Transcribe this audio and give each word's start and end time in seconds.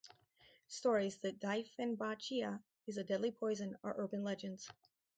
Stories 0.67 1.17
that 1.17 1.39
"Dieffenbachia" 1.39 2.63
is 2.87 2.97
a 2.97 3.03
deadly 3.03 3.29
poison 3.29 3.77
are 3.83 3.93
urban 3.99 4.23
legends. 4.23 4.67